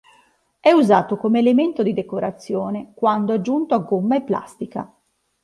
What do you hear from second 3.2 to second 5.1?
aggiunto a gomma e plastica.